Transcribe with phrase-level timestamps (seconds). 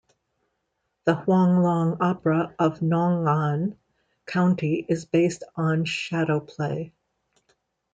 [1.05, 3.77] The Huanglong opera of Nong'an
[4.25, 6.91] County is based on shadow play.